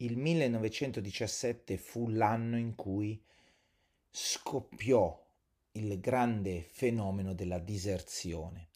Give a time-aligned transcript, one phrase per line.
[0.00, 3.20] il 1917 fu l'anno in cui
[4.10, 5.26] scoppiò
[5.72, 8.68] il grande fenomeno della diserzione.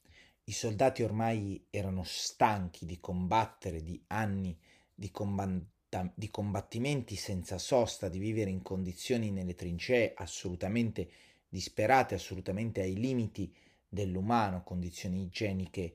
[0.45, 4.59] I soldati ormai erano stanchi di combattere, di anni
[4.93, 11.09] di, combatta- di combattimenti senza sosta, di vivere in condizioni nelle trincee assolutamente
[11.49, 13.55] disperate, assolutamente ai limiti
[13.89, 15.95] dell'umano, condizioni igieniche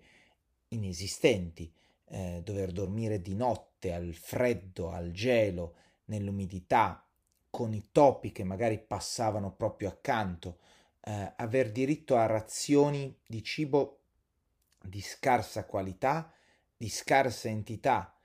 [0.70, 1.70] inesistenti,
[2.10, 5.76] eh, dover dormire di notte al freddo, al gelo,
[6.06, 7.06] nell'umidità,
[7.50, 10.60] con i topi che magari passavano proprio accanto,
[11.02, 14.00] eh, aver diritto a razioni di cibo
[14.82, 16.32] di scarsa qualità,
[16.76, 18.16] di scarsa entità,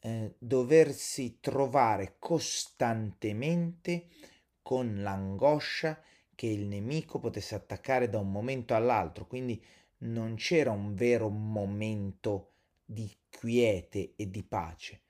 [0.00, 4.06] eh, doversi trovare costantemente
[4.62, 6.00] con l'angoscia
[6.34, 9.62] che il nemico potesse attaccare da un momento all'altro, quindi
[9.98, 12.55] non c'era un vero momento
[12.86, 15.00] di quiete e di pace.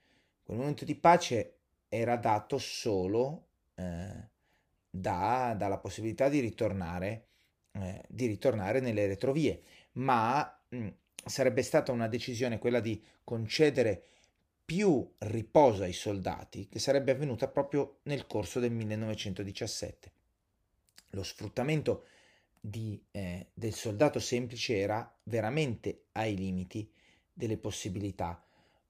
[0.42, 4.28] Quel momento di pace era dato solo eh,
[4.88, 7.26] da, dalla possibilità di ritornare,
[7.72, 10.88] eh, di ritornare nelle retrovie, ma mh, mm,
[11.24, 14.02] sarebbe stata una decisione quella di concedere
[14.64, 20.12] più riposo ai soldati che sarebbe avvenuta proprio nel corso del 1917.
[21.10, 22.06] Lo sfruttamento
[22.60, 26.90] di, eh, del soldato semplice era veramente ai limiti
[27.36, 28.42] delle possibilità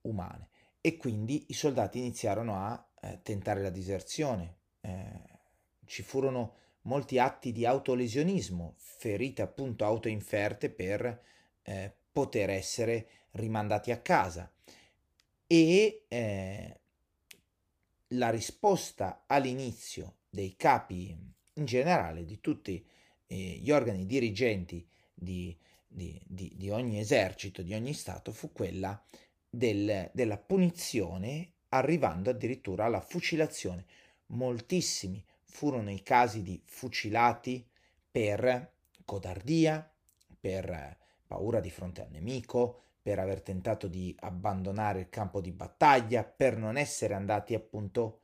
[0.03, 0.49] umane
[0.81, 4.59] e quindi i soldati iniziarono a eh, tentare la diserzione.
[4.81, 5.35] Eh,
[5.85, 11.23] ci furono molti atti di autolesionismo, ferite appunto autoinferte per
[11.63, 14.49] eh, poter essere rimandati a casa
[15.49, 16.81] e eh,
[18.11, 21.09] la risposta all'inizio dei capi
[21.55, 22.87] in generale di tutti
[23.27, 25.57] eh, gli organi dirigenti di
[25.97, 29.03] di, di, di ogni esercito, di ogni Stato, fu quella
[29.49, 33.87] del, della punizione, arrivando addirittura alla fucilazione.
[34.27, 37.67] Moltissimi furono i casi di fucilati
[38.11, 38.73] per
[39.07, 39.91] codardia,
[40.39, 46.25] per paura di fronte al nemico, per aver tentato di abbandonare il campo di battaglia,
[46.25, 48.21] per non essere andati appunto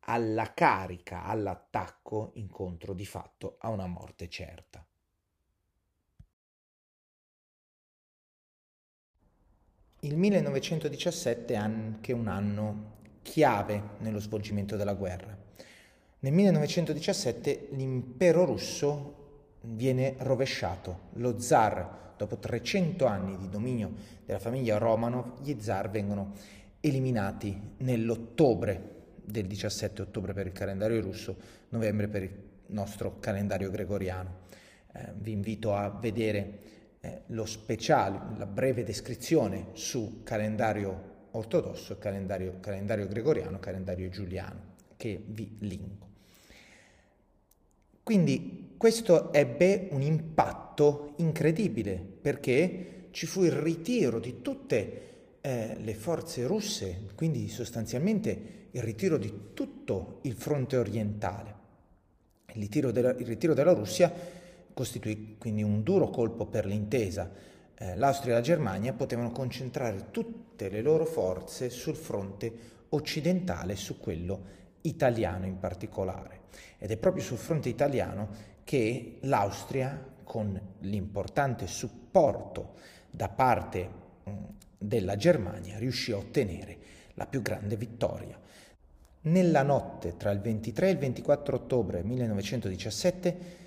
[0.00, 4.86] alla carica, all'attacco, incontro di fatto a una morte certa.
[10.04, 12.92] Il 1917 è anche un anno
[13.22, 15.34] chiave nello svolgimento della guerra.
[16.18, 21.08] Nel 1917 l'impero russo viene rovesciato.
[21.14, 23.94] Lo zar, dopo 300 anni di dominio
[24.26, 26.32] della famiglia Romanov, gli zar vengono
[26.80, 28.92] eliminati nell'ottobre
[29.24, 31.34] del 17 ottobre per il calendario russo,
[31.70, 32.30] novembre per il
[32.66, 34.42] nostro calendario gregoriano.
[34.92, 36.73] Eh, vi invito a vedere
[37.04, 45.22] eh, lo speciale, la breve descrizione su calendario ortodosso, calendario, calendario gregoriano, calendario giuliano, che
[45.26, 46.08] vi linko.
[48.02, 55.00] Quindi questo ebbe un impatto incredibile perché ci fu il ritiro di tutte
[55.42, 61.62] eh, le forze russe, quindi sostanzialmente il ritiro di tutto il fronte orientale.
[62.54, 64.42] Il ritiro della, il ritiro della Russia
[64.74, 67.30] costituì quindi un duro colpo per l'intesa.
[67.76, 72.52] Eh, L'Austria e la Germania potevano concentrare tutte le loro forze sul fronte
[72.90, 76.42] occidentale, su quello italiano in particolare.
[76.78, 82.74] Ed è proprio sul fronte italiano che l'Austria, con l'importante supporto
[83.10, 83.88] da parte
[84.24, 84.30] mh,
[84.78, 86.78] della Germania, riuscì a ottenere
[87.14, 88.38] la più grande vittoria.
[89.22, 93.62] Nella notte tra il 23 e il 24 ottobre 1917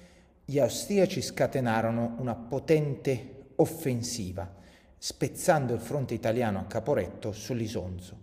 [0.50, 4.50] gli austriaci scatenarono una potente offensiva,
[4.98, 8.18] spezzando il fronte italiano a Caporetto sull'Isonzo.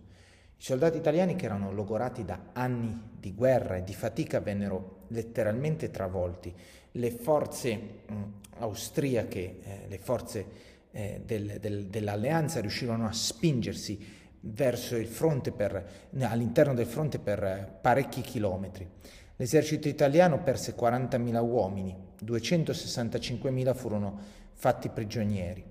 [0.56, 5.90] I soldati italiani che erano logorati da anni di guerra e di fatica vennero letteralmente
[5.90, 6.50] travolti.
[6.92, 7.74] Le forze
[8.06, 8.22] mh,
[8.60, 10.46] austriache, eh, le forze
[10.92, 14.02] eh, del, del, dell'alleanza riuscirono a spingersi
[14.40, 18.88] verso il fronte per, all'interno del fronte per eh, parecchi chilometri.
[19.36, 24.18] L'esercito italiano perse 40.000 uomini, 265.000 furono
[24.54, 25.64] fatti prigionieri.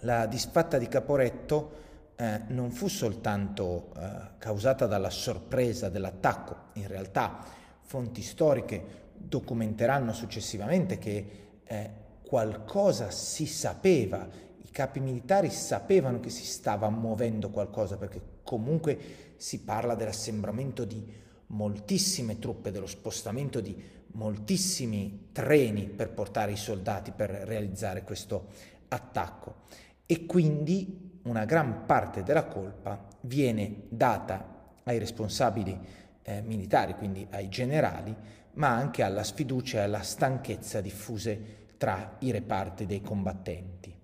[0.00, 1.86] La disfatta di Caporetto
[2.16, 7.44] eh, non fu soltanto eh, causata dalla sorpresa dell'attacco, in realtà
[7.82, 11.30] fonti storiche documenteranno successivamente che
[11.64, 11.90] eh,
[12.22, 14.28] qualcosa si sapeva,
[14.58, 18.98] i capi militari sapevano che si stava muovendo qualcosa perché comunque
[19.36, 21.04] si parla dell'assembramento di
[21.46, 23.74] moltissime truppe, dello spostamento di
[24.18, 28.48] moltissimi treni per portare i soldati per realizzare questo
[28.88, 29.66] attacco
[30.06, 35.78] e quindi una gran parte della colpa viene data ai responsabili
[36.22, 38.14] eh, militari, quindi ai generali,
[38.54, 43.96] ma anche alla sfiducia e alla stanchezza diffuse tra i reparti dei combattenti.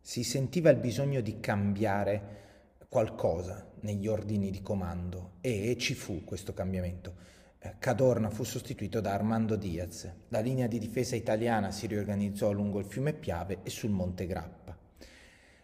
[0.00, 2.40] Si sentiva il bisogno di cambiare
[2.88, 7.32] qualcosa negli ordini di comando e ci fu questo cambiamento.
[7.78, 10.10] Cadorna fu sostituito da Armando Diaz.
[10.28, 14.76] La linea di difesa italiana si riorganizzò lungo il fiume Piave e sul Monte Grappa.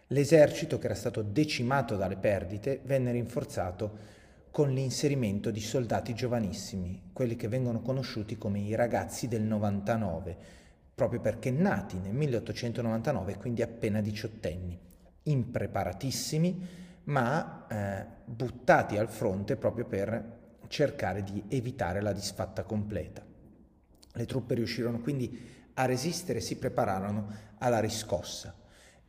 [0.07, 4.17] L'esercito, che era stato decimato dalle perdite, venne rinforzato
[4.49, 10.37] con l'inserimento di soldati giovanissimi, quelli che vengono conosciuti come i ragazzi del 99,
[10.95, 14.79] proprio perché nati nel 1899, quindi appena diciottenni,
[15.23, 16.67] impreparatissimi,
[17.03, 20.38] ma eh, buttati al fronte proprio per
[20.69, 23.25] cercare di evitare la disfatta completa.
[24.13, 27.27] Le truppe riuscirono quindi a resistere e si prepararono
[27.57, 28.55] alla riscossa.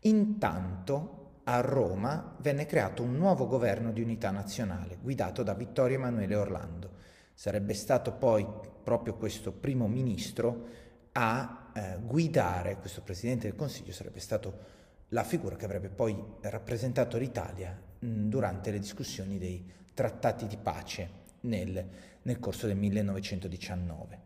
[0.01, 6.35] Intanto a Roma venne creato un nuovo governo di unità nazionale, guidato da Vittorio Emanuele
[6.35, 6.99] Orlando.
[7.35, 8.47] Sarebbe stato poi
[8.83, 10.67] proprio questo primo ministro
[11.12, 14.79] a eh, guidare, questo Presidente del Consiglio sarebbe stato
[15.09, 21.19] la figura che avrebbe poi rappresentato l'Italia mh, durante le discussioni dei trattati di pace
[21.42, 21.87] nel,
[22.22, 24.19] nel corso del 1919.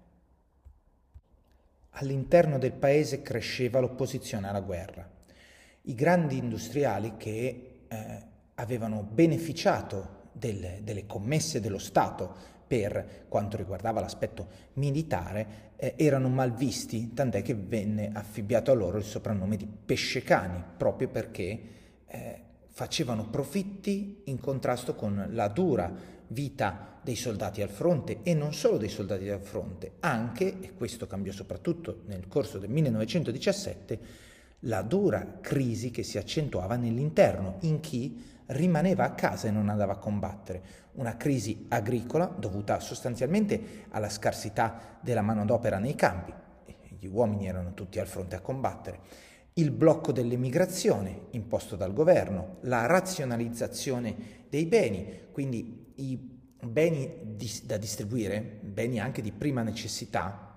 [1.97, 5.15] All'interno del paese cresceva l'opposizione alla guerra
[5.87, 8.23] i grandi industriali che eh,
[8.55, 17.13] avevano beneficiato del, delle commesse dello Stato per quanto riguardava l'aspetto militare eh, erano malvisti,
[17.13, 21.61] tant'è che venne affibbiato a loro il soprannome di pescecani, proprio perché
[22.07, 25.93] eh, facevano profitti in contrasto con la dura
[26.29, 31.07] vita dei soldati al fronte e non solo dei soldati al fronte, anche, e questo
[31.07, 33.99] cambiò soprattutto nel corso del 1917,
[34.61, 39.93] la dura crisi che si accentuava nell'interno, in chi rimaneva a casa e non andava
[39.93, 40.63] a combattere.
[40.93, 46.33] Una crisi agricola dovuta sostanzialmente alla scarsità della manodopera nei campi.
[46.99, 49.01] Gli uomini erano tutti al fronte a combattere.
[49.55, 54.17] Il blocco dell'emigrazione imposto dal governo, la razionalizzazione
[54.49, 56.17] dei beni, quindi i
[56.61, 60.57] beni da distribuire, beni anche di prima necessità,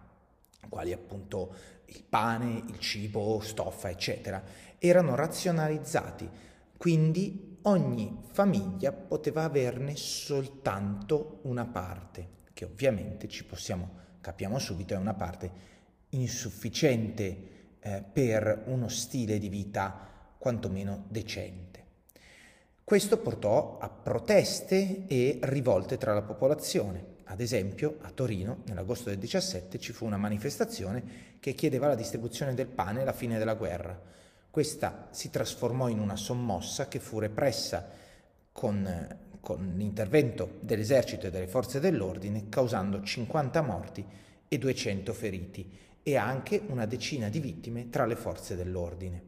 [0.70, 1.54] quali appunto
[1.86, 4.42] il pane, il cibo, stoffa, eccetera,
[4.80, 6.30] erano razionalizzati,
[6.78, 13.90] quindi ogni famiglia poteva averne soltanto una parte, che ovviamente ci possiamo,
[14.22, 15.76] capiamo subito, è una parte
[16.10, 20.08] insufficiente eh, per uno stile di vita
[20.38, 21.86] quantomeno decente.
[22.88, 27.16] Questo portò a proteste e rivolte tra la popolazione.
[27.26, 32.54] Ad esempio, a Torino, nell'agosto del 17, ci fu una manifestazione che chiedeva la distribuzione
[32.54, 34.02] del pane alla fine della guerra.
[34.50, 37.90] Questa si trasformò in una sommossa che fu repressa
[38.54, 44.06] con, con l'intervento dell'esercito e delle forze dell'ordine, causando 50 morti
[44.48, 49.24] e 200 feriti e anche una decina di vittime tra le forze dell'ordine.